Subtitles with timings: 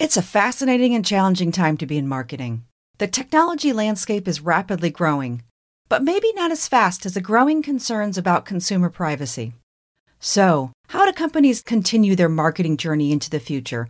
[0.00, 2.62] It's a fascinating and challenging time to be in marketing.
[2.98, 5.42] The technology landscape is rapidly growing,
[5.88, 9.54] but maybe not as fast as the growing concerns about consumer privacy.
[10.20, 13.88] So, how do companies continue their marketing journey into the future?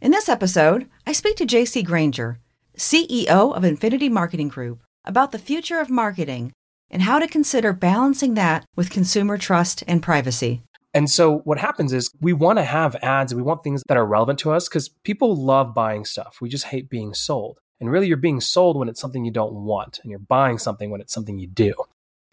[0.00, 2.40] In this episode, I speak to JC Granger,
[2.76, 6.50] CEO of Infinity Marketing Group, about the future of marketing
[6.90, 10.62] and how to consider balancing that with consumer trust and privacy.
[10.96, 13.98] And so what happens is we want to have ads and we want things that
[13.98, 16.38] are relevant to us because people love buying stuff.
[16.40, 17.58] We just hate being sold.
[17.78, 20.90] And really, you're being sold when it's something you don't want, and you're buying something
[20.90, 21.74] when it's something you do.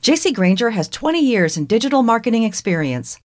[0.01, 3.19] JC Granger has 20 years in digital marketing experience.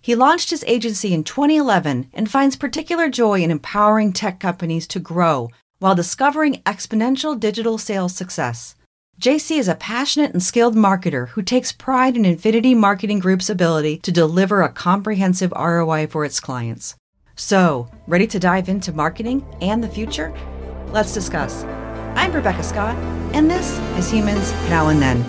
[0.00, 5.00] He launched his agency in 2011 and finds particular joy in empowering tech companies to
[5.00, 8.74] grow while discovering exponential digital sales success.
[9.20, 13.98] JC is a passionate and skilled marketer who takes pride in Infinity Marketing Group's ability
[13.98, 16.94] to deliver a comprehensive ROI for its clients.
[17.34, 20.32] So, ready to dive into marketing and the future?
[20.92, 21.64] Let's discuss.
[22.14, 22.94] I'm Rebecca Scott,
[23.34, 25.24] and this is Humans Now and Then.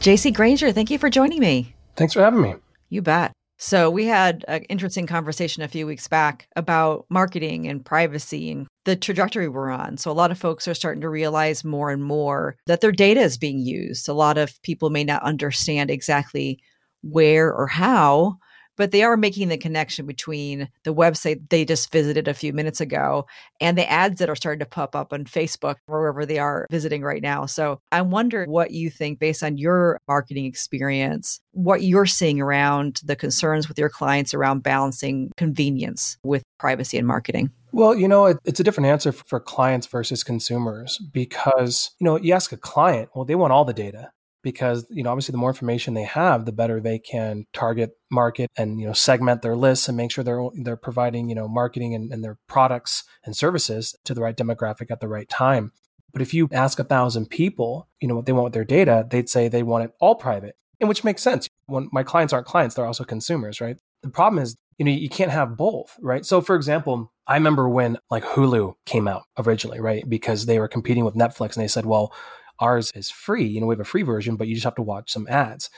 [0.00, 1.74] JC Granger, thank you for joining me.
[1.96, 2.54] Thanks for having me.
[2.88, 3.32] You bet.
[3.58, 8.66] So, we had an interesting conversation a few weeks back about marketing and privacy and
[8.84, 9.98] the trajectory we're on.
[9.98, 13.20] So, a lot of folks are starting to realize more and more that their data
[13.20, 14.08] is being used.
[14.08, 16.58] A lot of people may not understand exactly
[17.02, 18.38] where or how,
[18.76, 22.80] but they are making the connection between the website they just visited a few minutes
[22.80, 23.26] ago
[23.60, 27.02] and the ads that are starting to pop up on Facebook wherever they are visiting
[27.02, 27.46] right now.
[27.46, 33.00] So I wonder what you think, based on your marketing experience, what you're seeing around
[33.04, 37.50] the concerns with your clients around balancing convenience with privacy and marketing.
[37.72, 42.16] Well, you know, it, it's a different answer for clients versus consumers because, you know,
[42.18, 44.10] you ask a client, well, they want all the data
[44.42, 48.50] because you know obviously the more information they have the better they can target market
[48.56, 51.94] and you know segment their lists and make sure they're they're providing you know marketing
[51.94, 55.72] and, and their products and services to the right demographic at the right time.
[56.12, 59.06] But if you ask a thousand people you know what they want with their data
[59.08, 61.48] they'd say they want it all private and which makes sense.
[61.66, 63.76] When my clients aren't clients they're also consumers right?
[64.02, 66.26] The problem is you know you can't have both right?
[66.26, 70.08] So for example i remember when like hulu came out originally right?
[70.08, 72.12] Because they were competing with netflix and they said well
[72.62, 73.44] Ours is free.
[73.44, 75.68] You know, we have a free version, but you just have to watch some ads.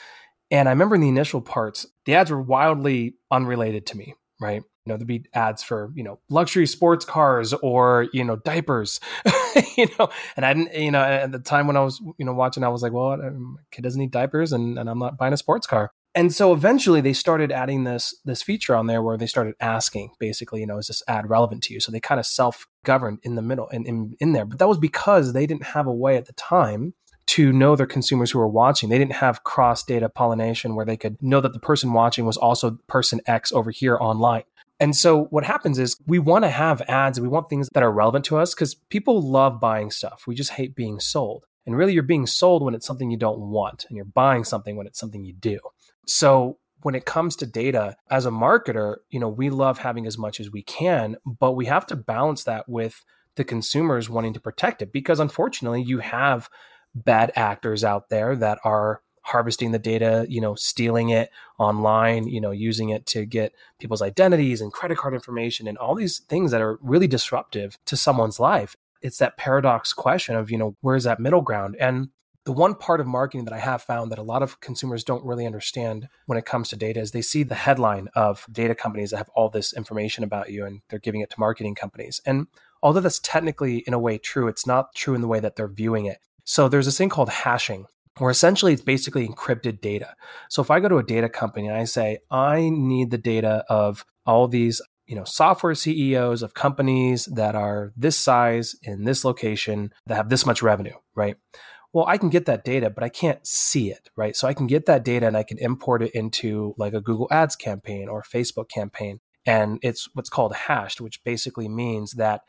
[0.51, 4.63] And I remember in the initial parts, the ads were wildly unrelated to me, right?
[4.85, 9.01] You know, there'd be ads for, you know, luxury sports cars or, you know, diapers,
[9.79, 12.35] you know, and I didn't, you know, at the time when I was, you know,
[12.35, 15.17] watching, I was like, well, um, my kid doesn't need diapers and, and I'm not
[15.17, 19.03] buying a sports car and so eventually they started adding this this feature on there
[19.03, 21.81] where they started asking basically you know is this ad relevant to you?
[21.81, 24.45] So they kind of self-governed in the middle and in, in there.
[24.45, 26.95] But that was because they didn't have a way at the time
[27.27, 28.91] to know their consumers who were watching.
[28.91, 32.37] They didn't have cross data pollination where they could know that the person watching was
[32.37, 34.45] also person x over here online.
[34.81, 37.83] And so what happens is we want to have ads and we want things that
[37.83, 40.25] are relevant to us because people love buying stuff.
[40.27, 41.47] We just hate being sold.
[41.65, 44.77] And really you're being sold when it's something you don't want and you're buying something
[44.77, 45.59] when it's something you do
[46.07, 50.19] so when it comes to data as a marketer, you know, we love having as
[50.19, 53.05] much as we can, but we have to balance that with
[53.37, 56.49] the consumers wanting to protect it because unfortunately you have
[56.95, 62.41] bad actors out there that are harvesting the data, you know, stealing it online, you
[62.41, 66.51] know, using it to get people's identities and credit card information and all these things
[66.51, 68.77] that are really disruptive to someone's life.
[69.01, 71.77] It's that paradox question of, you know, where's that middle ground?
[71.81, 72.11] And
[72.45, 75.25] the one part of marketing that I have found that a lot of consumers don't
[75.25, 79.11] really understand when it comes to data is they see the headline of data companies
[79.11, 82.21] that have all this information about you and they're giving it to marketing companies.
[82.27, 82.47] And
[82.83, 85.69] although that's technically in a way true, it's not true in the way that they're
[85.69, 86.19] viewing it.
[86.45, 87.87] So there's this thing called hashing,
[88.19, 90.15] where essentially it's basically encrypted data.
[90.51, 93.65] So if I go to a data company and I say, I need the data
[93.71, 99.25] of all these you know software CEOs of companies that are this size in this
[99.25, 101.37] location that have this much revenue, right?
[101.95, 104.35] Well, I can get that data, but I can't see it, right?
[104.35, 107.29] So I can get that data and I can import it into like a Google
[107.31, 109.21] Ads campaign or Facebook campaign.
[109.47, 112.41] And it's what's called hashed, which basically means that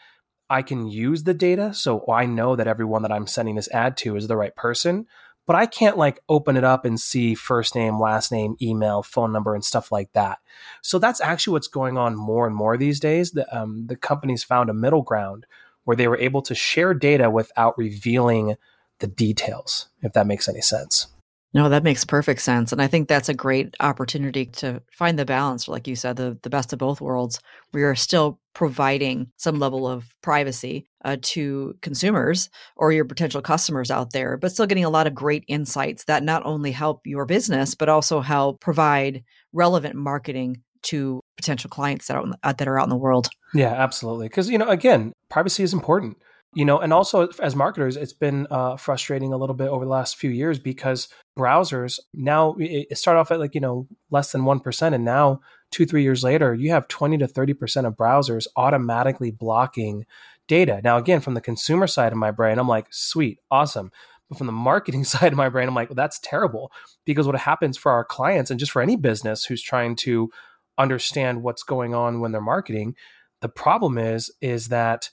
[0.50, 1.76] I can use the data.
[1.76, 5.06] So I know that everyone that I'm sending this ad to is the right person,
[5.46, 9.32] but I can't like open it up and see first name, last name, email, phone
[9.32, 10.40] number, and stuff like that.
[10.82, 13.34] So that's actually what's going on more and more these days.
[13.34, 15.46] The, um, the companies found a middle ground
[15.84, 18.56] where they were able to share data without revealing
[19.00, 21.08] the details, if that makes any sense.
[21.56, 22.74] No, that makes perfect sense.
[22.74, 26.38] And I think that's a great opportunity to find the balance, like you said, the,
[26.44, 27.40] the best of both worlds.
[27.72, 33.90] We are still providing some level of privacy uh, to consumers or your potential customers
[33.90, 37.26] out there, but still getting a lot of great insights that not only help your
[37.26, 42.86] business, but also help provide relevant marketing to potential clients that are, that are out
[42.86, 43.30] in the world.
[43.54, 44.28] Yeah, absolutely.
[44.28, 46.18] Because, you know, again, privacy is important
[46.56, 49.92] you know and also as marketers it's been uh, frustrating a little bit over the
[49.92, 51.08] last few years because
[51.38, 55.40] browsers now it started off at like you know less than 1% and now
[55.72, 60.06] two three years later you have 20 to 30% of browsers automatically blocking
[60.48, 60.80] data.
[60.84, 63.92] Now again from the consumer side of my brain i'm like sweet awesome.
[64.30, 66.72] But from the marketing side of my brain i'm like well, that's terrible
[67.06, 70.30] because what happens for our clients and just for any business who's trying to
[70.78, 72.96] understand what's going on when they're marketing
[73.42, 75.10] the problem is is that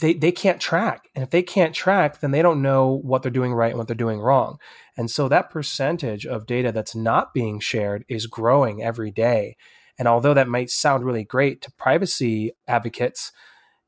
[0.00, 1.08] they they can't track.
[1.14, 3.86] And if they can't track then they don't know what they're doing right and what
[3.86, 4.58] they're doing wrong.
[4.96, 9.56] And so that percentage of data that's not being shared is growing every day.
[9.98, 13.32] And although that might sound really great to privacy advocates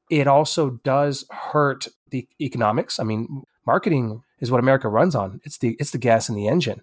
[0.09, 3.01] it also does hurt the economics.
[3.01, 5.41] I mean marketing is what america runs on.
[5.45, 6.83] It's the it's the gas in the engine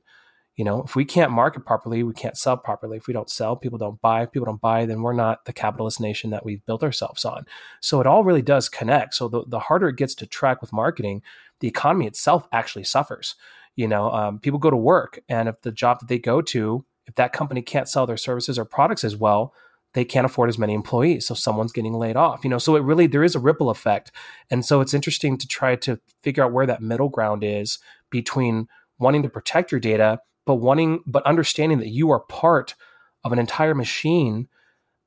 [0.55, 2.97] you know if we can't market properly we can't sell properly.
[2.97, 4.23] If we don't sell people don't buy.
[4.23, 7.45] If people don't buy then we're not the capitalist nation that we've built ourselves on.
[7.79, 9.15] So it all really does connect.
[9.15, 11.21] So the, the harder it gets to track with marketing
[11.59, 13.35] the economy itself actually suffers.
[13.75, 16.85] You know um, people go to work and if the job that they go to
[17.05, 19.53] if that company can't sell their services or products as well
[19.93, 21.27] they can't afford as many employees.
[21.27, 22.57] So someone's getting laid off you know?
[22.57, 24.11] So it really there is a ripple effect.
[24.51, 27.79] And so it's interesting to try to figure out where that middle ground is
[28.09, 28.67] between
[28.99, 32.75] wanting to protect your data but wanting, but understanding that you are part
[33.23, 34.47] of an entire machine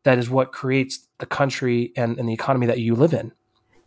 [0.05, 3.33] that is what creates the country and, and the economy that you live in.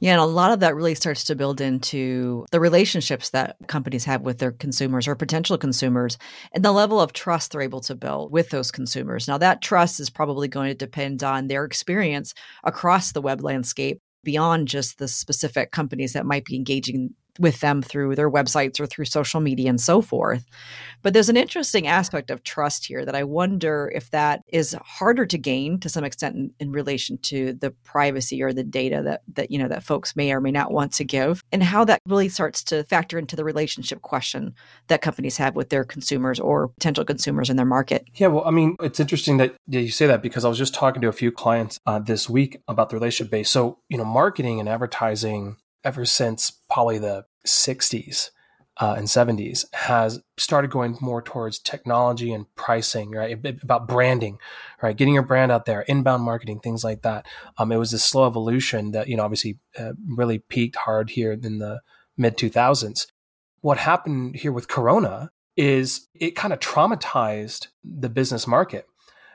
[0.02, 4.06] Yeah, and a lot of that really starts to build into the relationships that companies
[4.06, 6.18] have with their consumers or potential consumers
[6.54, 9.28] and the level of trust they're able to build with those consumers.
[9.28, 14.00] Now, that trust is probably going to depend on their experience across the web landscape
[14.24, 18.86] beyond just the specific companies that might be engaging with them through their websites or
[18.86, 20.46] through social media and so forth.
[21.02, 25.26] But there's an interesting aspect of trust here that I wonder if that is harder
[25.26, 29.22] to gain to some extent in, in, relation to the privacy or the data that
[29.34, 32.00] that you know that folks may or may not want to give and how that
[32.06, 34.54] really starts to factor into the relationship question
[34.88, 38.06] that companies have with their consumers or potential consumers in their market.
[38.16, 41.02] Yeah, well, I mean, it's interesting that you say that because I was just talking
[41.02, 43.50] to a few clients uh, this week about the relationship base.
[43.50, 48.30] So, you know, marketing and advertising ever since probably the 60s
[48.80, 53.38] uh, and 70s has started going more towards technology and pricing, right?
[53.62, 54.40] About branding,
[54.82, 54.96] right?
[54.96, 57.26] Getting your brand out there, inbound marketing, things like that.
[57.58, 61.34] Um, it was a slow evolution that, you know, obviously uh, really peaked hard here
[61.34, 61.82] in the
[62.18, 63.08] mid 2000s.
[63.62, 68.88] What happened here with Corona is it kind of traumatized the business market.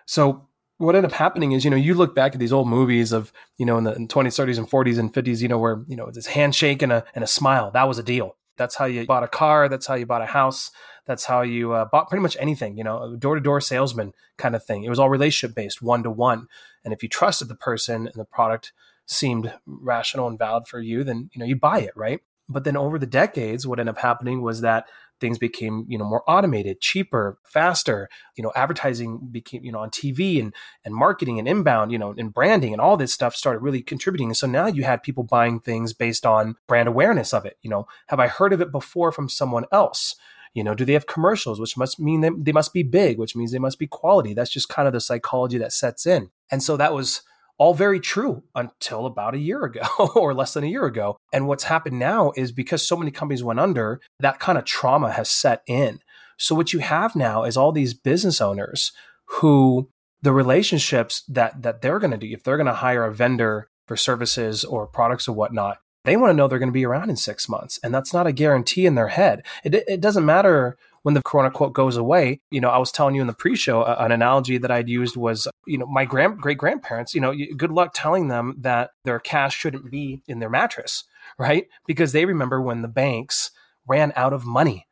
[0.07, 0.49] So
[0.79, 3.33] what ended up happening is, you know, you look back at these old movies of,
[3.59, 5.97] you know, in the in 20s, 30s, and 40s and 50s, you know, where, you
[5.97, 8.37] know, it's this handshake and a, and a smile, that was a deal.
[8.57, 9.69] That's how you bought a car.
[9.69, 10.71] That's how you bought a house.
[11.07, 14.55] That's how you uh, bought pretty much anything, you know, door to door salesman kind
[14.55, 14.85] of thing.
[14.85, 16.47] It was all relationship based, one to one.
[16.85, 18.73] And if you trusted the person and the product
[19.07, 22.21] seemed rational and valid for you, then, you know, you buy it, right?
[22.49, 24.87] But then over the decades, what ended up happening was that
[25.25, 28.11] things became you know more automated cheaper faster.
[28.37, 30.53] You know advertising became you know on tv and
[30.85, 34.29] and marketing and inbound you know and branding and all this stuff started really contributing.
[34.29, 37.57] And so now you had people buying things based on brand awareness of it.
[37.63, 40.15] You know have i heard of it before from someone else?
[40.53, 43.35] You know do they have commercials which must mean they, they must be big which
[43.35, 44.35] means they must be quality.
[44.35, 46.31] That's just kind of the psychology that sets in.
[46.51, 47.23] And so that was
[47.59, 49.83] all very true until about a year ago
[50.15, 51.17] or less than a year ago.
[51.33, 55.13] And what's happened now is because so many companies went under, that kind of trauma
[55.13, 56.01] has set in.
[56.37, 58.93] So what you have now is all these business owners
[59.27, 59.89] who
[60.23, 63.69] the relationships that that they're going to do if they're going to hire a vendor
[63.87, 67.11] for services or products or whatnot they want to know they're going to be around
[67.11, 70.77] in six months and that's not a guarantee in their head it, it doesn't matter
[71.05, 73.83] when the quote unquote goes away, you know, I was telling you in the pre-show
[73.83, 77.15] uh, an analogy that I'd used was, you know, my grand great grandparents.
[77.15, 81.05] You know, good luck telling them that their cash shouldn't be in their mattress,
[81.39, 81.67] right?
[81.87, 83.51] Because they remember when the banks
[83.87, 84.87] ran out of money,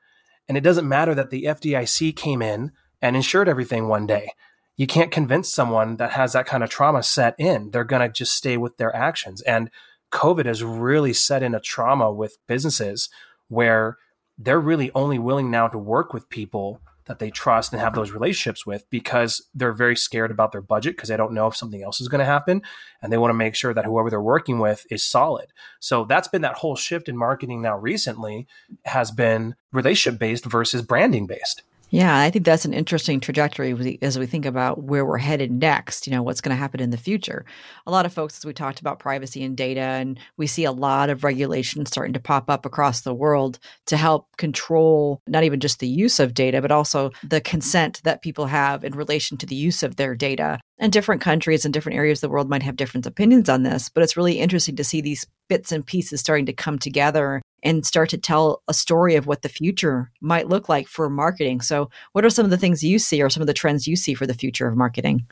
[0.47, 4.33] and it doesn't matter that the FDIC came in and insured everything one day.
[4.77, 7.71] You can't convince someone that has that kind of trauma set in.
[7.71, 9.41] They're going to just stay with their actions.
[9.43, 9.71] And
[10.13, 13.09] COVID has really set in a trauma with businesses
[13.49, 13.97] where
[14.39, 18.13] they're really only willing now to work with people that they trust and have those
[18.13, 21.83] relationships with because they're very scared about their budget because they don't know if something
[21.83, 22.63] else is going to happen
[23.01, 25.47] and they want to make sure that whoever they're working with is solid.
[25.81, 28.47] So that's been that whole shift in marketing now recently
[28.85, 31.63] has been relationship based versus branding based.
[31.93, 36.07] Yeah, I think that's an interesting trajectory as we think about where we're headed next,
[36.07, 37.45] you know, what's going to happen in the future.
[37.87, 40.73] A lot of folks, as we talked about privacy and data, and we see a
[40.73, 43.59] lot of regulations starting to pop up across the world
[43.89, 48.23] to help control not even just the use of data, but also the consent that
[48.23, 50.61] people have in relation to the use of their data.
[50.79, 53.91] And different countries and different areas of the world might have different opinions on this,
[53.91, 57.87] but it's really interesting to see these bits and pieces starting to come together and
[57.87, 61.61] start to tell a story of what the future might look like for marketing.
[61.61, 63.97] So, what are some of the things you see or some of the trends you
[63.97, 65.27] see for the future of marketing?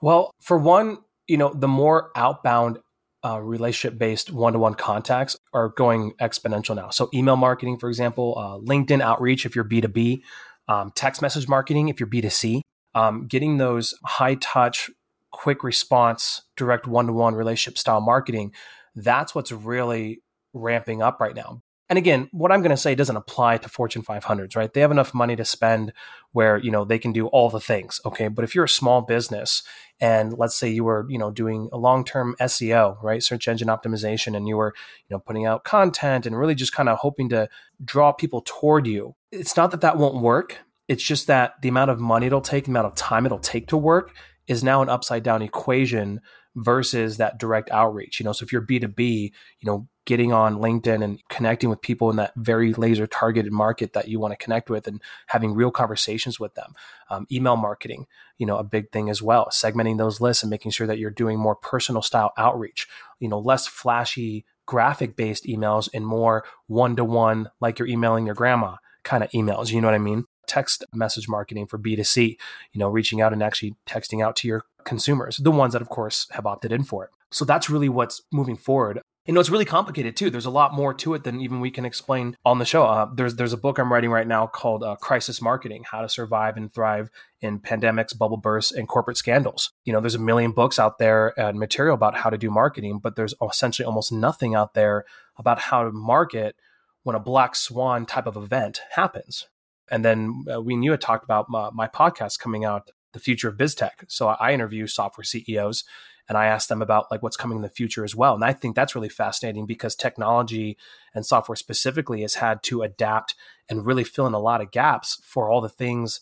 [0.00, 2.78] Well, for one, you know, the more outbound
[3.24, 6.90] uh, relationship based one to one contacts are going exponential now.
[6.90, 10.22] So, email marketing, for example, uh, LinkedIn outreach if you're B2B,
[10.68, 12.60] um, text message marketing if you're B2C,
[12.94, 14.90] um, getting those high touch,
[15.30, 18.52] quick response, direct one to one relationship style marketing.
[18.94, 20.20] That's what's really
[20.52, 21.62] ramping up right now.
[21.92, 24.72] And again, what I'm going to say doesn't apply to Fortune 500s, right?
[24.72, 25.92] They have enough money to spend
[26.30, 28.28] where, you know, they can do all the things, okay?
[28.28, 29.62] But if you're a small business
[30.00, 33.22] and let's say you were, you know, doing a long-term SEO, right?
[33.22, 34.72] Search engine optimization and you were,
[35.06, 37.46] you know, putting out content and really just kind of hoping to
[37.84, 39.14] draw people toward you.
[39.30, 40.60] It's not that that won't work.
[40.88, 43.66] It's just that the amount of money it'll take, the amount of time it'll take
[43.66, 46.22] to work is now an upside down equation
[46.54, 48.20] versus that direct outreach.
[48.20, 52.10] You know, so if you're B2B, you know, getting on LinkedIn and connecting with people
[52.10, 55.70] in that very laser targeted market that you want to connect with and having real
[55.70, 56.74] conversations with them.
[57.08, 58.06] Um, email marketing,
[58.36, 61.10] you know, a big thing as well, segmenting those lists and making sure that you're
[61.10, 62.88] doing more personal style outreach,
[63.20, 68.26] you know, less flashy graphic based emails and more one to one, like you're emailing
[68.26, 69.70] your grandma kind of emails.
[69.70, 70.24] You know what I mean?
[70.46, 72.36] Text message marketing for B2C,
[72.72, 75.88] you know, reaching out and actually texting out to your consumers, the ones that, of
[75.88, 77.10] course, have opted in for it.
[77.30, 79.00] So that's really what's moving forward.
[79.26, 80.30] You know, it's really complicated too.
[80.30, 82.84] There's a lot more to it than even we can explain on the show.
[82.84, 86.08] Uh, there's there's a book I'm writing right now called uh, Crisis Marketing: How to
[86.08, 87.08] Survive and Thrive
[87.40, 89.70] in Pandemics, Bubble Bursts, and Corporate Scandals.
[89.84, 92.98] You know, there's a million books out there and material about how to do marketing,
[93.00, 95.04] but there's essentially almost nothing out there
[95.38, 96.56] about how to market
[97.04, 99.46] when a black swan type of event happens.
[99.90, 103.48] And then uh, we knew had talked about my, my podcast coming out, the future
[103.48, 104.04] of biz tech.
[104.08, 105.84] So I interview software CEOs
[106.28, 108.34] and I ask them about like what's coming in the future as well.
[108.34, 110.76] And I think that's really fascinating because technology
[111.14, 113.34] and software specifically has had to adapt
[113.68, 116.20] and really fill in a lot of gaps for all the things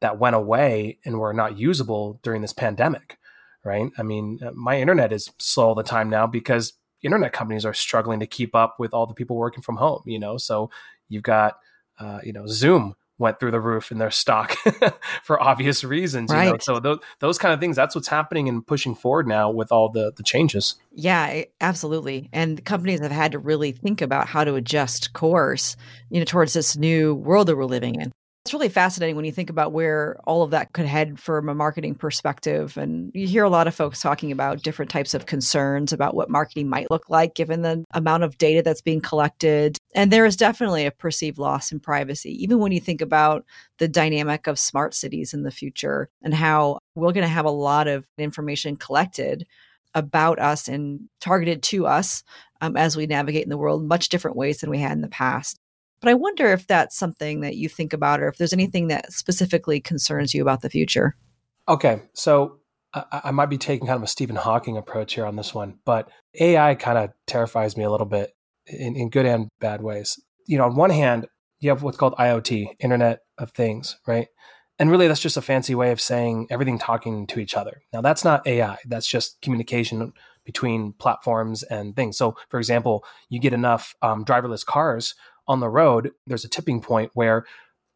[0.00, 3.18] that went away and were not usable during this pandemic,
[3.64, 3.90] right?
[3.98, 7.74] I mean, uh, my internet is slow all the time now because internet companies are
[7.74, 10.36] struggling to keep up with all the people working from home, you know?
[10.36, 10.70] So
[11.08, 11.58] you've got,
[11.98, 14.54] uh, you know, Zoom went through the roof in their stock
[15.22, 16.32] for obvious reasons.
[16.32, 16.44] Right.
[16.44, 16.58] You know?
[16.60, 19.88] So those those kind of things, that's what's happening and pushing forward now with all
[19.88, 20.76] the the changes.
[20.92, 22.28] Yeah, absolutely.
[22.32, 25.76] And companies have had to really think about how to adjust course,
[26.10, 28.12] you know, towards this new world that we're living in
[28.48, 31.54] it's really fascinating when you think about where all of that could head from a
[31.54, 32.78] marketing perspective.
[32.78, 36.30] And you hear a lot of folks talking about different types of concerns about what
[36.30, 39.76] marketing might look like given the amount of data that's being collected.
[39.94, 43.44] And there is definitely a perceived loss in privacy, even when you think about
[43.76, 47.50] the dynamic of smart cities in the future and how we're going to have a
[47.50, 49.46] lot of information collected
[49.94, 52.22] about us and targeted to us
[52.62, 55.08] um, as we navigate in the world much different ways than we had in the
[55.08, 55.60] past.
[56.00, 59.12] But I wonder if that's something that you think about or if there's anything that
[59.12, 61.16] specifically concerns you about the future.
[61.68, 62.02] Okay.
[62.14, 62.58] So
[62.94, 65.78] I, I might be taking kind of a Stephen Hawking approach here on this one,
[65.84, 66.08] but
[66.40, 68.32] AI kind of terrifies me a little bit
[68.66, 70.18] in, in good and bad ways.
[70.46, 71.26] You know, on one hand,
[71.60, 74.28] you have what's called IoT, Internet of Things, right?
[74.78, 77.82] And really, that's just a fancy way of saying everything talking to each other.
[77.92, 78.78] Now, that's not AI.
[78.86, 80.12] That's just communication
[80.44, 82.16] between platforms and things.
[82.16, 85.14] So, for example, you get enough um, driverless cars
[85.48, 87.44] on the road, there's a tipping point where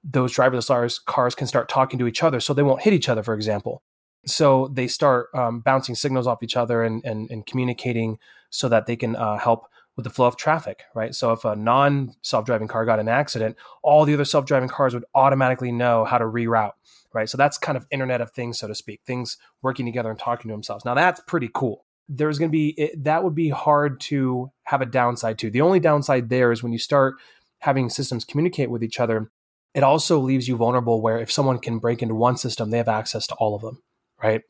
[0.03, 3.23] those driverless cars can start talking to each other so they won't hit each other,
[3.23, 3.83] for example.
[4.27, 8.19] So they start um, bouncing signals off each other and, and, and communicating
[8.51, 9.67] so that they can uh, help
[9.97, 11.15] with the flow of traffic, right?
[11.15, 14.69] So if a non self driving car got an accident, all the other self driving
[14.69, 16.73] cars would automatically know how to reroute,
[17.13, 17.29] right?
[17.29, 20.49] So that's kind of Internet of Things, so to speak, things working together and talking
[20.49, 20.85] to themselves.
[20.85, 21.85] Now that's pretty cool.
[22.09, 25.51] There's going to be, it, that would be hard to have a downside to.
[25.51, 27.15] The only downside there is when you start
[27.63, 29.31] having systems communicate with each other,
[29.75, 32.89] it also leaves you vulnerable where if someone can break into one system, they have
[32.89, 33.83] access to all of them,
[34.23, 34.43] right?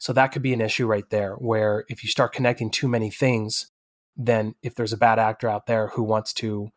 [0.00, 3.10] So that could be an issue right there where if you start connecting too many
[3.10, 3.70] things,
[4.16, 6.70] then if there's a bad actor out there who wants to,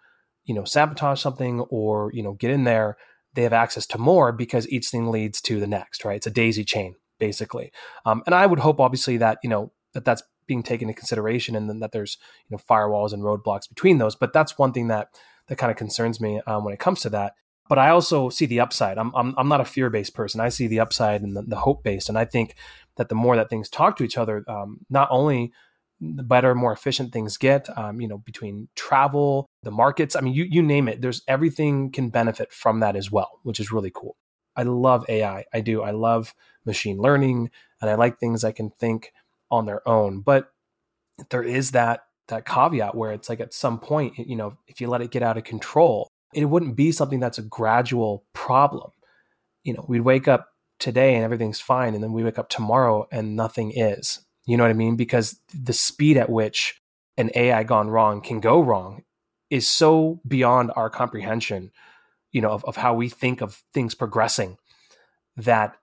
[0.45, 2.97] you know, sabotage something or, you know, get in there,
[3.33, 6.17] they have access to more because each thing leads to the next, right?
[6.17, 7.71] It's a daisy chain basically.
[8.05, 11.55] Um, and I would hope obviously that, you know, that that's being taken into consideration
[11.55, 12.17] and then that there's,
[12.47, 14.15] you know, firewalls and roadblocks between those.
[14.15, 15.09] But that's one thing that
[15.47, 17.33] that kind of concerns me um, when it comes to that.
[17.69, 18.97] but I also see the upside.
[18.97, 20.39] I'm I'm, I'm not a fear based person.
[20.41, 22.55] I see the upside and the, the hope based, and I think
[22.95, 25.51] that the more that things talk to each other, um, not only
[25.99, 27.67] the better, more efficient things get.
[27.77, 30.15] Um, you know, between travel, the markets.
[30.15, 31.01] I mean, you you name it.
[31.01, 34.15] There's everything can benefit from that as well, which is really cool.
[34.55, 35.45] I love AI.
[35.53, 35.81] I do.
[35.83, 36.33] I love
[36.65, 37.51] machine learning,
[37.81, 39.13] and I like things I can think
[39.51, 40.21] on their own.
[40.21, 40.51] But
[41.29, 44.87] there is that that caveat where it's like at some point, you know, if you
[44.87, 48.91] let it get out of control, it wouldn't be something that's a gradual problem.
[49.63, 53.07] You know, we'd wake up today and everything's fine, and then we wake up tomorrow
[53.11, 54.19] and nothing is.
[54.45, 54.95] You know what I mean?
[54.95, 56.81] Because the speed at which
[57.17, 59.03] an AI gone wrong can go wrong
[59.49, 61.71] is so beyond our comprehension,
[62.31, 64.57] you know, of, of how we think of things progressing
[65.37, 65.75] that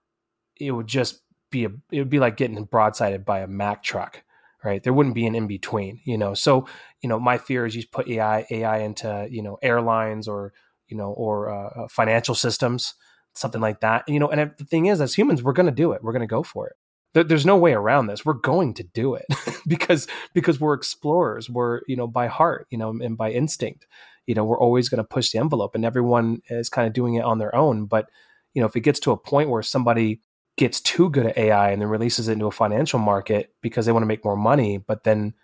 [0.56, 1.20] it would just
[1.50, 4.24] be a it would be like getting broadsided by a Mack truck
[4.64, 4.83] right?
[4.83, 6.35] There wouldn't be an in between, you know.
[6.35, 6.66] So,
[7.02, 10.52] you know, my fear is you put AI AI into you know airlines or
[10.88, 12.94] you know or uh, uh financial systems,
[13.35, 14.04] something like that.
[14.09, 16.02] You know, and the thing is, as humans, we're going to do it.
[16.02, 16.75] We're going to go for it.
[17.12, 18.25] There, there's no way around this.
[18.25, 19.26] We're going to do it
[19.66, 21.50] because because we're explorers.
[21.50, 23.87] We're you know by heart, you know, and by instinct.
[24.26, 27.14] You know, we're always going to push the envelope, and everyone is kind of doing
[27.14, 27.85] it on their own.
[27.85, 28.06] But
[28.54, 30.21] you know, if it gets to a point where somebody
[30.56, 33.92] gets too good at AI and then releases it into a financial market because they
[33.92, 35.34] want to make more money, but then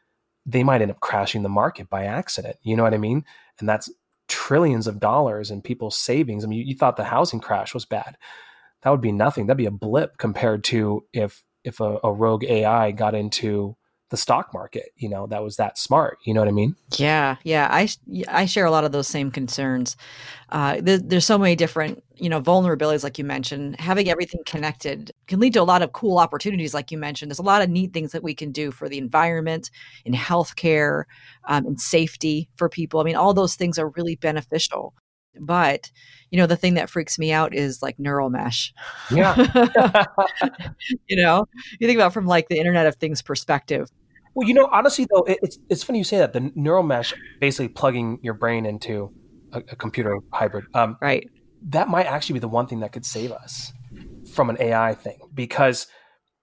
[0.47, 2.57] they might end up crashing the market by accident.
[2.63, 3.25] You know what I mean?
[3.59, 3.91] And that's
[4.29, 6.45] trillions of dollars in people's savings.
[6.45, 8.17] I mean, you, you thought the housing crash was bad.
[8.83, 9.47] That would be nothing.
[9.47, 13.77] That'd be a blip compared to if if a, a rogue AI got into
[14.11, 16.19] the stock market, you know, that was that smart.
[16.25, 16.75] You know what I mean?
[16.97, 17.69] Yeah, yeah.
[17.71, 17.89] I
[18.29, 19.97] I share a lot of those same concerns.
[20.51, 23.79] Uh, there, there's so many different, you know, vulnerabilities, like you mentioned.
[23.79, 27.31] Having everything connected can lead to a lot of cool opportunities, like you mentioned.
[27.31, 29.71] There's a lot of neat things that we can do for the environment,
[30.05, 31.05] in healthcare,
[31.49, 32.99] um, in safety for people.
[32.99, 34.93] I mean, all those things are really beneficial.
[35.39, 35.91] But
[36.31, 38.73] you know, the thing that freaks me out is like neural mesh.
[39.11, 39.37] Yeah.
[41.09, 41.47] you know,
[41.79, 43.89] you think about from like the Internet of Things perspective.
[44.35, 46.33] Well, you know, honestly though, it's it's funny you say that.
[46.33, 49.13] The neural mesh basically plugging your brain into
[49.53, 50.65] a, a computer hybrid.
[50.75, 51.29] Um, right.
[51.69, 53.73] That might actually be the one thing that could save us
[54.33, 55.87] from an AI thing because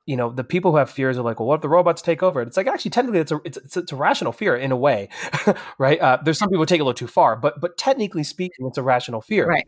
[0.05, 2.21] you know the people who have fears are like, well, what if the robots take
[2.21, 2.41] over?
[2.41, 5.09] It's like actually technically it's a it's, it's, it's a rational fear in a way,
[5.77, 5.99] right?
[5.99, 8.67] Uh, there's some people who take it a little too far, but but technically speaking,
[8.67, 9.47] it's a rational fear.
[9.47, 9.67] Right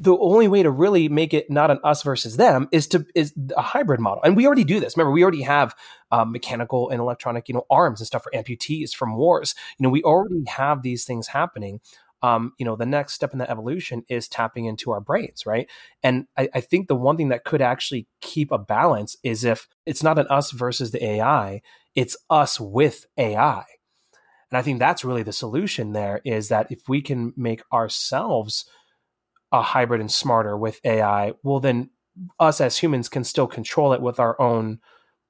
[0.00, 3.34] the only way to really make it not an us versus them is to is
[3.54, 4.22] a hybrid model.
[4.22, 4.96] And we already do this.
[4.96, 5.74] Remember we already have
[6.10, 9.54] um, mechanical and electronic you know arms and stuff for amputees from wars.
[9.78, 11.80] You know we already have these things happening.
[12.22, 15.68] Um, you know the next step in the evolution is tapping into our brains right?
[16.02, 19.68] And I, I think the one thing that could actually keep a balance is if
[19.84, 21.62] it's not an us versus the ai
[21.94, 23.64] it's us with ai
[24.50, 28.66] and i think that's really the solution there is that if we can make ourselves
[29.52, 31.90] a hybrid and smarter with AI, well, then
[32.38, 34.80] us as humans can still control it with our own,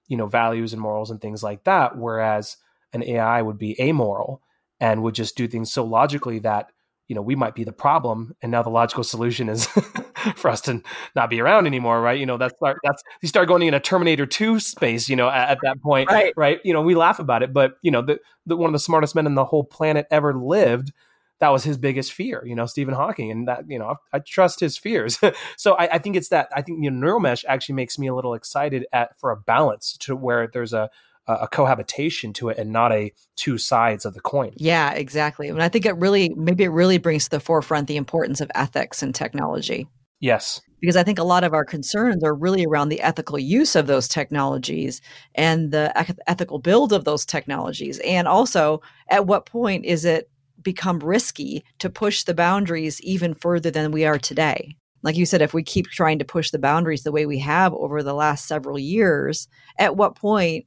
[0.08, 1.96] you know, values and morals and things like that.
[1.96, 2.56] Whereas
[2.92, 4.42] an AI would be amoral
[4.80, 6.70] and would just do things so logically that
[7.10, 9.66] you know we might be the problem and now the logical solution is
[10.36, 10.80] for us to
[11.16, 12.54] not be around anymore right you know that's
[12.84, 16.08] that's you start going in a terminator 2 space you know at, at that point
[16.08, 16.32] right.
[16.36, 18.78] right you know we laugh about it but you know the, the one of the
[18.78, 20.92] smartest men in the whole planet ever lived
[21.40, 24.18] that was his biggest fear, you know, Stephen Hawking, and that you know I, I
[24.20, 25.18] trust his fears.
[25.56, 28.06] so I, I, think it's that I think you know neural mesh actually makes me
[28.06, 30.90] a little excited at for a balance to where there's a
[31.26, 34.52] a cohabitation to it and not a two sides of the coin.
[34.56, 35.48] Yeah, exactly.
[35.48, 38.50] And I think it really maybe it really brings to the forefront the importance of
[38.54, 39.86] ethics and technology.
[40.18, 40.60] Yes.
[40.80, 43.86] Because I think a lot of our concerns are really around the ethical use of
[43.86, 45.00] those technologies
[45.34, 45.92] and the
[46.26, 47.98] ethical build of those technologies.
[48.00, 50.30] And also, at what point is it
[50.62, 54.76] become risky to push the boundaries even further than we are today.
[55.02, 57.72] Like you said, if we keep trying to push the boundaries the way we have
[57.72, 60.66] over the last several years, at what point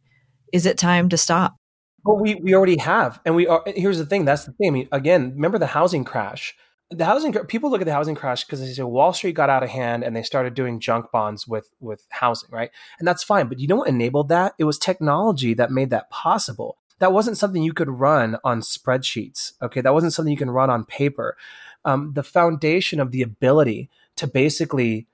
[0.52, 1.56] is it time to stop?
[2.04, 3.20] Well, we, we already have.
[3.26, 4.68] And we are, here's the thing that's the thing.
[4.68, 6.56] I mean, again, remember the housing crash.
[6.92, 9.64] The housing people look at the housing crash because they say Wall Street got out
[9.64, 12.70] of hand and they started doing junk bonds with with housing, right?
[13.00, 13.48] And that's fine.
[13.48, 14.54] But you know what enabled that?
[14.60, 19.52] It was technology that made that possible that wasn't something you could run on spreadsheets.
[19.62, 19.82] Okay.
[19.82, 21.36] That wasn't something you can run on paper.
[21.84, 25.08] Um, the foundation of the ability to basically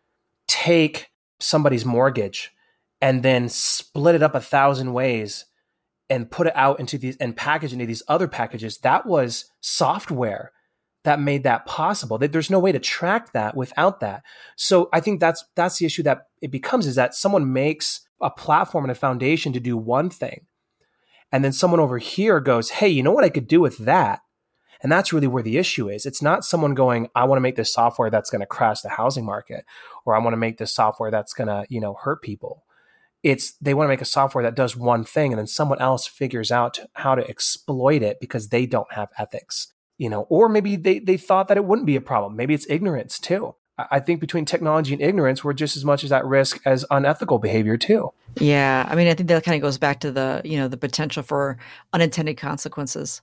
[0.48, 2.54] take somebody's mortgage
[3.02, 5.46] and then split it up a thousand ways
[6.12, 10.52] and put it out into these and package into these other packages that was software
[11.06, 14.24] that made that possible there's no way to track that without that
[14.58, 18.30] so i think that's that's the issue that it becomes is that someone makes a
[18.30, 20.46] platform and a foundation to do one thing
[21.32, 24.22] and then someone over here goes, Hey, you know what I could do with that?
[24.82, 26.06] And that's really where the issue is.
[26.06, 28.90] It's not someone going, I want to make this software that's going to crash the
[28.90, 29.66] housing market,
[30.06, 32.64] or I want to make this software that's going to, you know, hurt people.
[33.22, 36.08] It's they want to make a software that does one thing and then someone else
[36.08, 40.78] figures out how to exploit it because they don't have ethics, you know, or maybe
[40.78, 42.38] they, they thought that it wouldn't be a problem.
[42.38, 43.56] Maybe it's ignorance too.
[43.92, 47.40] I think between technology and ignorance, we're just as much as at risk as unethical
[47.40, 48.12] behavior too.
[48.40, 50.78] Yeah, I mean, I think that kind of goes back to the you know the
[50.78, 51.58] potential for
[51.94, 53.22] unintended consequences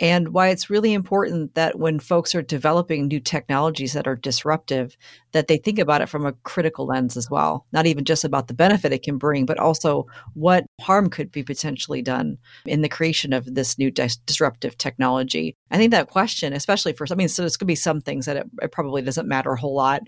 [0.00, 4.96] and why it's really important that when folks are developing new technologies that are disruptive
[5.32, 7.66] that they think about it from a critical lens as well.
[7.70, 11.42] Not even just about the benefit it can bring but also what harm could be
[11.42, 15.54] potentially done in the creation of this new dis- disruptive technology.
[15.70, 18.26] I think that question especially for i mean so there's going to be some things
[18.26, 20.02] that it, it, probably doesn't matter a whole lot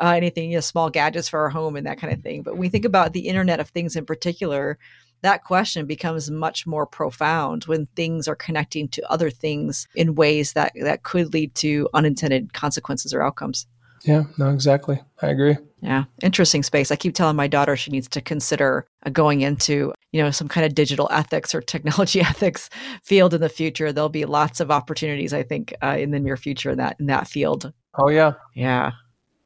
[0.00, 2.42] uh, anything you know, small gadgets for our home and that kind of thing.
[2.42, 4.78] But when we think about the internet of things in particular
[5.22, 10.52] that question becomes much more profound when things are connecting to other things in ways
[10.52, 13.66] that that could lead to unintended consequences or outcomes.
[14.04, 15.00] Yeah, no, exactly.
[15.20, 15.56] I agree.
[15.80, 16.90] Yeah, interesting space.
[16.90, 20.48] I keep telling my daughter she needs to consider uh, going into, you know, some
[20.48, 22.68] kind of digital ethics or technology ethics
[23.04, 23.92] field in the future.
[23.92, 27.06] There'll be lots of opportunities, I think, uh, in the near future in that in
[27.06, 27.72] that field.
[27.96, 28.92] Oh yeah, yeah,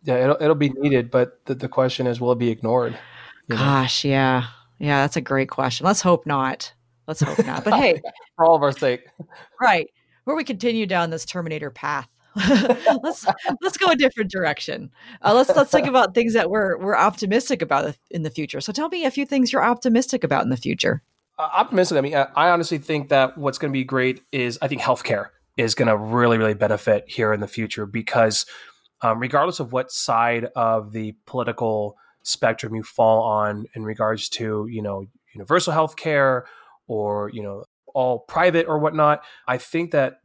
[0.04, 0.24] yeah.
[0.24, 2.98] It'll it'll be needed, but the, the question is, will it be ignored?
[3.48, 4.10] Gosh, know?
[4.10, 4.46] yeah.
[4.78, 5.86] Yeah, that's a great question.
[5.86, 6.72] Let's hope not.
[7.06, 7.64] Let's hope not.
[7.64, 8.00] But hey,
[8.36, 9.06] for all of our sake,
[9.60, 9.88] right?
[10.24, 12.08] Where we continue down this Terminator path,
[13.02, 13.26] let's
[13.62, 14.90] let's go a different direction.
[15.22, 18.60] Uh, let's let's think about things that we're we're optimistic about in the future.
[18.60, 21.02] So tell me a few things you're optimistic about in the future.
[21.38, 21.96] Uh, optimistic.
[21.96, 24.82] I mean, I, I honestly think that what's going to be great is I think
[24.82, 28.44] healthcare is going to really really benefit here in the future because
[29.00, 34.66] um, regardless of what side of the political spectrum you fall on in regards to
[34.68, 36.46] you know universal health care
[36.88, 40.18] or you know all private or whatnot i think that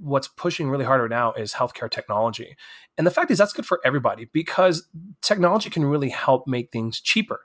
[0.00, 2.56] what's pushing really harder now is healthcare technology.
[2.96, 4.88] And the fact is that's good for everybody because
[5.22, 7.40] technology can really help make things cheaper.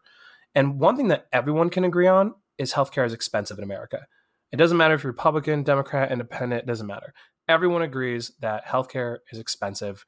[0.54, 4.06] And one thing that everyone can agree on is healthcare is expensive in america.
[4.52, 7.14] It doesn't matter if you're republican democrat independent it doesn't matter.
[7.48, 10.06] Everyone agrees that healthcare is expensive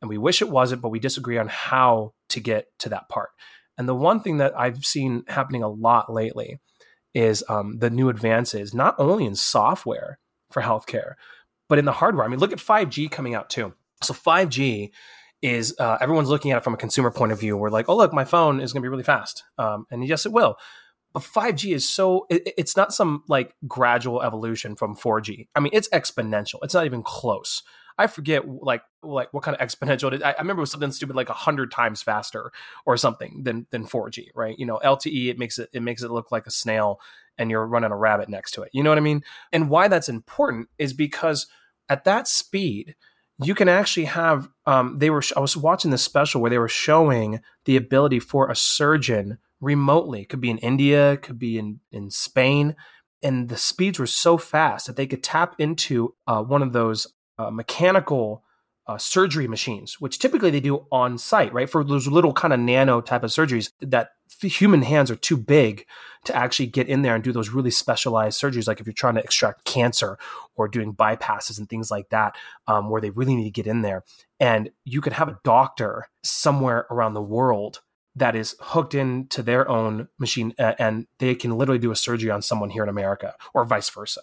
[0.00, 3.30] and we wish it wasn't, but we disagree on how to get to that part.
[3.76, 6.60] And the one thing that I've seen happening a lot lately
[7.14, 10.18] is um, the new advances, not only in software
[10.50, 11.14] for healthcare,
[11.68, 12.24] but in the hardware.
[12.24, 13.72] I mean, look at 5G coming out too.
[14.02, 14.90] So 5G
[15.42, 17.56] is uh, everyone's looking at it from a consumer point of view.
[17.56, 19.44] We're like, oh, look, my phone is going to be really fast.
[19.58, 20.56] Um, and yes, it will.
[21.12, 25.48] But 5G is so, it, it's not some like gradual evolution from 4G.
[25.54, 26.58] I mean, it's exponential.
[26.62, 27.62] It's not even close.
[27.96, 30.22] I forget like like what kind of exponential it is.
[30.22, 32.52] I, I remember it was something stupid like hundred times faster
[32.86, 34.58] or something than than 4G, right?
[34.58, 37.00] You know, LTE it makes it it makes it look like a snail
[37.38, 38.70] and you're running a rabbit next to it.
[38.72, 39.22] You know what I mean?
[39.52, 41.46] And why that's important is because
[41.88, 42.94] at that speed,
[43.42, 46.68] you can actually have um, they were i was watching this special where they were
[46.68, 52.10] showing the ability for a surgeon remotely could be in india could be in in
[52.10, 52.76] spain
[53.22, 57.06] and the speeds were so fast that they could tap into uh, one of those
[57.38, 58.42] uh, mechanical
[58.86, 61.70] uh, surgery machines, which typically they do on site, right?
[61.70, 64.10] For those little kind of nano type of surgeries that
[64.42, 65.86] human hands are too big
[66.24, 69.14] to actually get in there and do those really specialized surgeries, like if you're trying
[69.14, 70.18] to extract cancer
[70.56, 73.82] or doing bypasses and things like that, um, where they really need to get in
[73.82, 74.04] there.
[74.38, 77.80] And you could have a doctor somewhere around the world
[78.16, 82.30] that is hooked into their own machine uh, and they can literally do a surgery
[82.30, 84.20] on someone here in America or vice versa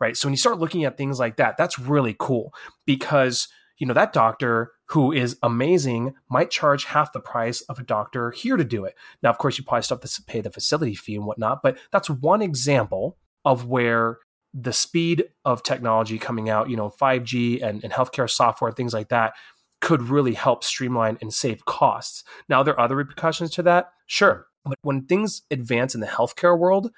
[0.00, 0.16] right?
[0.16, 2.52] So when you start looking at things like that, that's really cool
[2.86, 7.84] because you know that doctor who is amazing might charge half the price of a
[7.84, 8.94] doctor here to do it.
[9.22, 11.78] Now, of course, you probably still have to pay the facility fee and whatnot, but
[11.92, 14.18] that's one example of where
[14.54, 19.10] the speed of technology coming out, you know, 5G and, and healthcare software, things like
[19.10, 19.34] that,
[19.80, 22.24] could really help streamline and save costs.
[22.48, 24.46] Now, there are other repercussions to that, sure.
[24.64, 26.90] But when things advance in the healthcare world,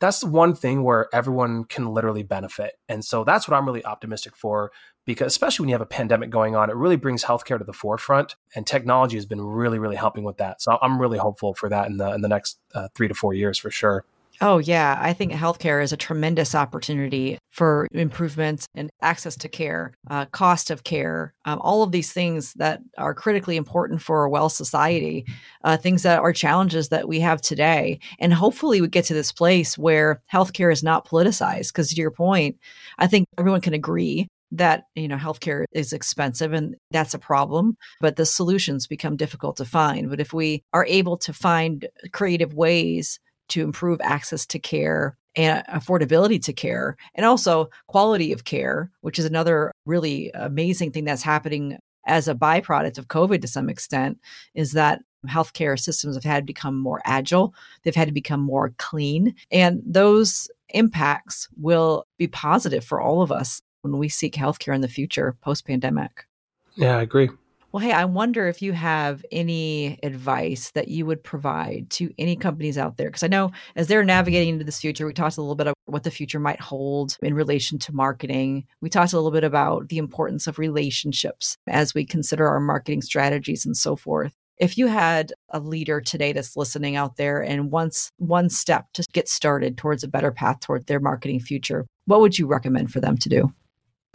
[0.00, 2.74] that's the one thing where everyone can literally benefit.
[2.88, 4.72] And so that's what I'm really optimistic for
[5.06, 7.72] because especially when you have a pandemic going on, it really brings healthcare to the
[7.72, 10.60] forefront and technology has been really, really helping with that.
[10.62, 13.34] So I'm really hopeful for that in the, in the next uh, three to four
[13.34, 14.04] years for sure.
[14.40, 14.98] Oh, yeah.
[15.00, 20.70] I think healthcare is a tremendous opportunity for improvement and access to care, uh, cost
[20.70, 25.24] of care, um, all of these things that are critically important for a well society,
[25.62, 28.00] uh, things that are challenges that we have today.
[28.18, 31.68] And hopefully we get to this place where healthcare is not politicized.
[31.68, 32.56] Because to your point,
[32.98, 37.76] I think everyone can agree that you know healthcare is expensive and that's a problem
[38.00, 42.54] but the solutions become difficult to find but if we are able to find creative
[42.54, 48.90] ways to improve access to care and affordability to care and also quality of care,
[49.00, 53.68] which is another really amazing thing that's happening as a byproduct of COVID to some
[53.68, 54.18] extent,
[54.54, 57.54] is that healthcare systems have had to become more agile.
[57.82, 59.34] They've had to become more clean.
[59.50, 64.82] And those impacts will be positive for all of us when we seek healthcare in
[64.82, 66.26] the future post pandemic.
[66.74, 67.30] Yeah, I agree.
[67.74, 72.36] Well, hey, I wonder if you have any advice that you would provide to any
[72.36, 73.08] companies out there.
[73.08, 75.74] Because I know as they're navigating into this future, we talked a little bit about
[75.86, 78.64] what the future might hold in relation to marketing.
[78.80, 83.02] We talked a little bit about the importance of relationships as we consider our marketing
[83.02, 84.32] strategies and so forth.
[84.56, 89.04] If you had a leader today that's listening out there and wants one step to
[89.12, 93.00] get started towards a better path toward their marketing future, what would you recommend for
[93.00, 93.52] them to do?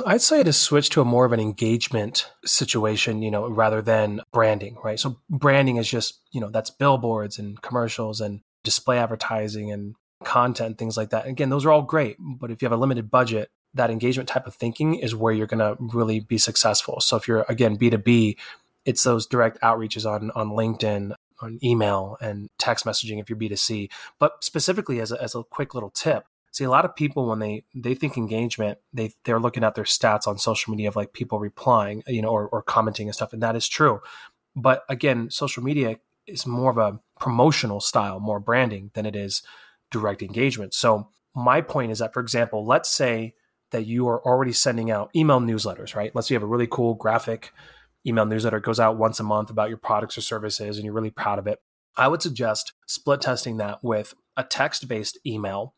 [0.05, 4.21] I'd say to switch to a more of an engagement situation, you know, rather than
[4.31, 4.99] branding, right?
[4.99, 10.77] So branding is just, you know, that's billboards and commercials and display advertising and content,
[10.77, 11.27] things like that.
[11.27, 14.47] Again, those are all great, but if you have a limited budget, that engagement type
[14.47, 16.99] of thinking is where you're going to really be successful.
[17.01, 18.35] So if you're again B2B,
[18.85, 23.89] it's those direct outreaches on on LinkedIn, on email and text messaging if you're B2C.
[24.19, 27.39] But specifically as a, as a quick little tip, See, a lot of people when
[27.39, 31.13] they they think engagement, they they're looking at their stats on social media of like
[31.13, 34.01] people replying, you know, or, or commenting and stuff, and that is true.
[34.55, 39.43] But again, social media is more of a promotional style, more branding than it is
[39.91, 40.73] direct engagement.
[40.73, 43.35] So my point is that, for example, let's say
[43.71, 46.13] that you are already sending out email newsletters, right?
[46.15, 47.51] Let's say you have a really cool graphic
[48.05, 50.93] email newsletter that goes out once a month about your products or services, and you're
[50.93, 51.59] really proud of it.
[51.95, 55.73] I would suggest split testing that with a text based email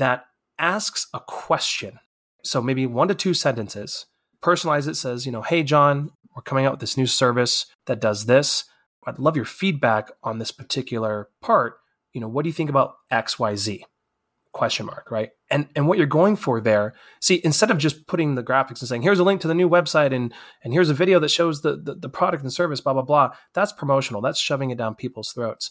[0.00, 0.24] that
[0.58, 2.00] asks a question.
[2.42, 4.06] So maybe one to two sentences.
[4.42, 8.00] Personalize it says, you know, hey, John, we're coming out with this new service that
[8.00, 8.64] does this.
[9.06, 11.74] I'd love your feedback on this particular part.
[12.12, 13.82] You know, what do you think about XYZ?
[14.52, 15.30] Question mark, right?
[15.48, 18.88] And and what you're going for there, see, instead of just putting the graphics and
[18.88, 20.32] saying, here's a link to the new website and
[20.64, 23.30] and here's a video that shows the, the, the product and service, blah, blah, blah,
[23.54, 24.20] that's promotional.
[24.20, 25.70] That's shoving it down people's throats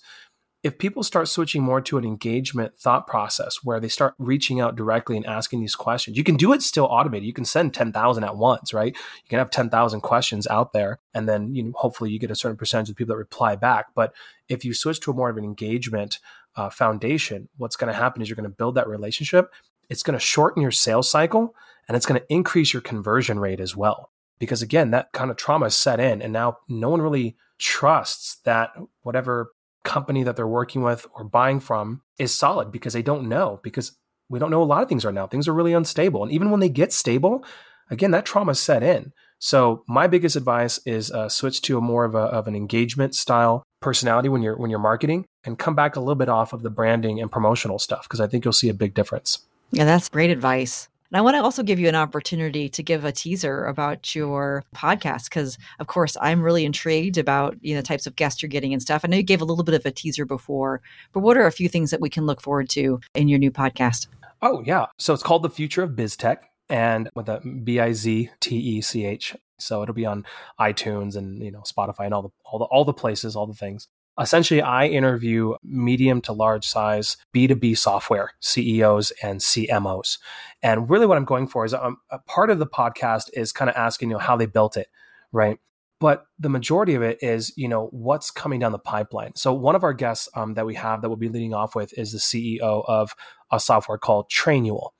[0.62, 4.76] if people start switching more to an engagement thought process where they start reaching out
[4.76, 7.26] directly and asking these questions, you can do it still automated.
[7.26, 8.93] You can send 10,000 at once, right?
[8.93, 12.36] You can have 10,000 questions out there and then you know, hopefully you get a
[12.36, 13.88] certain percentage of people that reply back.
[13.95, 14.13] But
[14.50, 16.19] if you switch to a more of an engagement
[16.58, 19.52] uh, foundation, what's going to happen is you're going to build that relationship.
[19.89, 21.56] It's going to shorten your sales cycle
[21.88, 24.12] and it's going to increase your conversion rate as well.
[24.39, 28.38] Because again, that kind of trauma is set in and now no one really trusts
[28.43, 28.72] that
[29.04, 29.52] whatever
[29.84, 33.94] company that they're working with or buying from is solid because they don't know because
[34.30, 35.28] we don't know a lot of things right now.
[35.28, 36.24] Things are really unstable.
[36.24, 37.44] And even when they get stable,
[37.89, 39.12] again, that trauma set in.
[39.39, 43.15] So my biggest advice is uh, switch to a more of, a, of an engagement
[43.15, 46.63] style personality when you're when you're marketing and come back a little bit off of
[46.63, 49.39] the branding and promotional stuff because I think you'll see a big difference.
[49.72, 50.89] Yeah, that's great advice.
[51.12, 54.63] And I want to also give you an opportunity to give a teaser about your
[54.76, 58.50] podcast because, of course, I'm really intrigued about you know the types of guests you're
[58.50, 59.02] getting and stuff.
[59.04, 61.52] I know you gave a little bit of a teaser before, but what are a
[61.52, 64.08] few things that we can look forward to in your new podcast?
[64.41, 66.38] Oh yeah, so it's called the Future of BizTech,
[66.69, 69.36] and with a B I Z T E C H.
[69.58, 70.26] So it'll be on
[70.60, 73.54] iTunes and you know Spotify and all the all the all the places, all the
[73.54, 73.88] things
[74.20, 80.18] essentially I interview medium to large size B2B software CEOs and CMOs.
[80.62, 83.70] And really what I'm going for is um, a part of the podcast is kind
[83.70, 84.88] of asking, you know, how they built it,
[85.32, 85.58] right?
[86.00, 89.36] But the majority of it is, you know, what's coming down the pipeline.
[89.36, 91.98] So one of our guests um, that we have that we'll be leading off with
[91.98, 93.14] is the CEO of
[93.52, 94.92] a software called Trainual.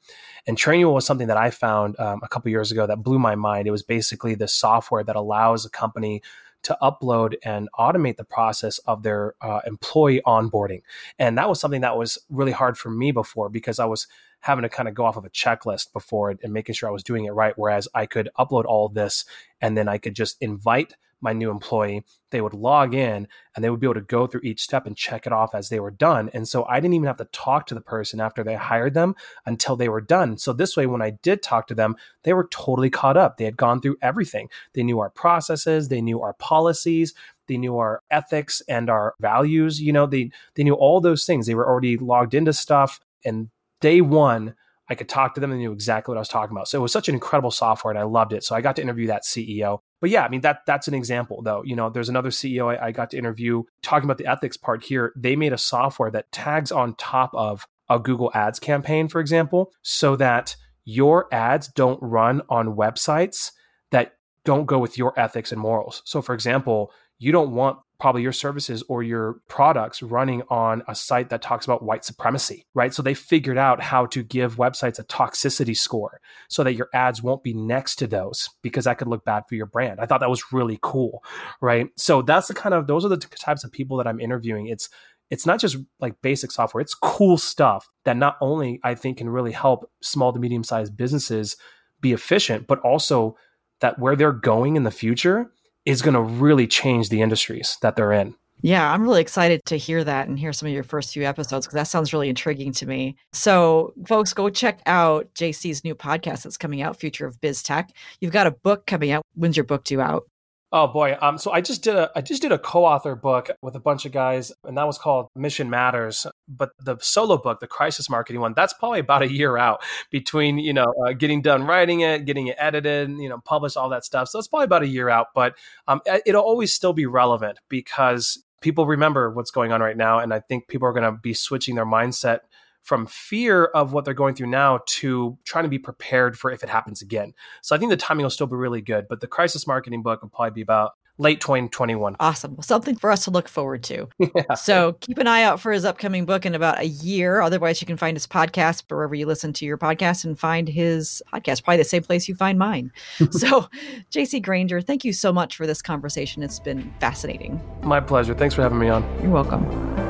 [0.46, 3.36] And Trainual was something that I found um, a couple years ago that blew my
[3.36, 3.68] mind.
[3.68, 6.22] It was basically the software that allows a company
[6.64, 10.82] to upload and automate the process of their uh, employee onboarding.
[11.18, 14.08] And that was something that was really hard for me before because I was
[14.42, 17.04] having to kind of go off of a checklist before and making sure I was
[17.04, 17.54] doing it right.
[17.58, 19.26] Whereas I could upload all this
[19.62, 23.70] and then I could just invite my new employee, they would log in and they
[23.70, 25.92] would be able to go through each step and check it off as they were
[25.92, 26.30] done.
[26.34, 29.16] And so I didn't even have to talk to the person after they hired them
[29.46, 30.38] until they were done.
[30.38, 33.38] So this way, when I did talk to them, they were totally caught up.
[33.38, 34.50] They had gone through everything.
[34.74, 37.14] They knew our processes, they knew our policies,
[37.48, 39.82] they knew our ethics and our values.
[39.82, 41.48] You know, they they knew all those things.
[41.48, 43.00] They were already logged into stuff.
[43.26, 43.50] And
[43.82, 44.56] day one,
[44.90, 46.68] I could talk to them and knew exactly what I was talking about.
[46.68, 48.44] So it was such an incredible software and I loved it.
[48.44, 49.80] So I got to interview that CEO.
[50.02, 51.64] But yeah, I mean that that's an example though.
[51.64, 54.84] You know, there's another CEO I, I got to interview talking about the ethics part
[54.84, 55.14] here.
[55.16, 59.72] They made a software that tags on top of a Google Ads campaign, for example,
[59.82, 63.52] so that your ads don't run on websites
[63.92, 66.02] that don't go with your ethics and morals.
[66.06, 70.96] So for example, you don't want probably your services or your products running on a
[70.96, 72.94] site that talks about white supremacy, right?
[72.94, 77.22] So they figured out how to give websites a toxicity score so that your ads
[77.22, 80.00] won't be next to those because that could look bad for your brand.
[80.00, 81.24] I thought that was really cool,
[81.62, 81.90] right?
[81.98, 84.68] So that's the kind of those are the types of people that I'm interviewing.
[84.68, 84.90] It's
[85.30, 89.30] it's not just like basic software, it's cool stuff that not only I think can
[89.30, 91.56] really help small to medium sized businesses
[92.02, 93.36] be efficient, but also
[93.82, 95.52] that where they're going in the future
[95.86, 98.36] is going to really change the industries that they're in.
[98.62, 101.66] Yeah, I'm really excited to hear that and hear some of your first few episodes
[101.66, 103.16] because that sounds really intriguing to me.
[103.32, 107.90] So, folks, go check out JC's new podcast that's coming out, Future of Biz Tech.
[108.20, 109.24] You've got a book coming out.
[109.36, 110.26] When's your book due out?
[110.72, 113.76] Oh boy, um, so I just did a I just did a co-author book with
[113.76, 116.28] a bunch of guys, and that was called Mission Matters.
[116.48, 120.60] But the solo book, the crisis marketing one, that's probably about a year out between
[120.60, 124.06] you know uh, getting done writing it, getting it edited, you know, published, all that
[124.06, 124.28] stuff.
[124.28, 125.56] So it's probably about a year out, but
[125.88, 130.32] um, it'll always still be relevant because people remember what's going on right now, and
[130.32, 132.42] I think people are going to be switching their mindset
[132.84, 136.64] from fear of what they're going through now to trying to be prepared for if
[136.64, 137.34] it happens again.
[137.62, 140.22] So I think the timing will still be really good, but the crisis marketing book
[140.22, 142.16] will probably be about late 2021.
[142.20, 142.56] Awesome.
[142.56, 144.08] Well, something for us to look forward to.
[144.36, 144.54] Yeah.
[144.54, 147.42] So keep an eye out for his upcoming book in about a year.
[147.42, 151.22] Otherwise, you can find his podcast wherever you listen to your podcast and find his
[151.34, 152.92] podcast, probably the same place you find mine.
[153.32, 153.68] so,
[154.12, 156.44] JC Granger, thank you so much for this conversation.
[156.44, 157.60] It's been fascinating.
[157.82, 158.36] My pleasure.
[158.36, 159.04] Thanks for having me on.
[159.22, 160.09] You're welcome.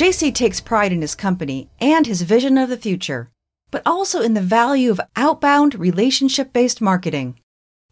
[0.00, 3.28] JC takes pride in his company and his vision of the future,
[3.70, 7.38] but also in the value of outbound relationship based marketing.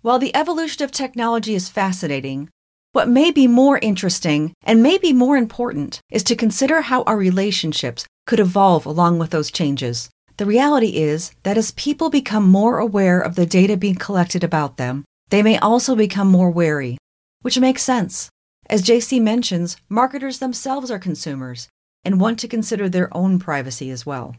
[0.00, 2.48] While the evolution of technology is fascinating,
[2.92, 8.06] what may be more interesting and maybe more important is to consider how our relationships
[8.26, 10.08] could evolve along with those changes.
[10.38, 14.78] The reality is that as people become more aware of the data being collected about
[14.78, 16.96] them, they may also become more wary,
[17.42, 18.30] which makes sense.
[18.64, 21.68] As JC mentions, marketers themselves are consumers,
[22.04, 24.36] and want to consider their own privacy as well.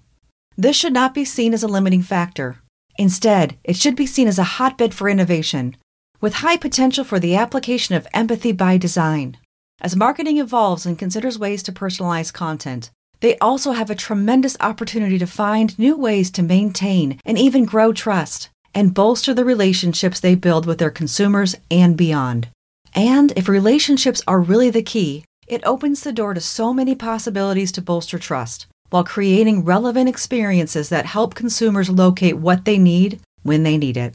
[0.58, 2.58] This should not be seen as a limiting factor.
[2.98, 5.78] Instead, it should be seen as a hotbed for innovation,
[6.20, 9.38] with high potential for the application of empathy by design.
[9.82, 12.92] As marketing evolves and considers ways to personalize content,
[13.22, 17.94] they also have a tremendous opportunity to find new ways to maintain and even grow
[17.94, 22.50] trust and bolster the relationships they build with their consumers and beyond.
[22.96, 27.72] And if relationships are really the key, it opens the door to so many possibilities
[27.72, 33.64] to bolster trust while creating relevant experiences that help consumers locate what they need when
[33.64, 34.14] they need it.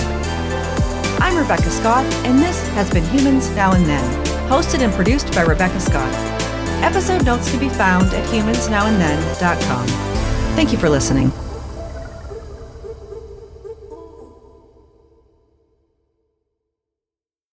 [1.21, 5.43] I'm Rebecca Scott, and this has been Humans Now and Then, hosted and produced by
[5.43, 6.11] Rebecca Scott.
[6.81, 9.85] Episode notes can be found at humansnowandthen.com.
[10.55, 11.31] Thank you for listening.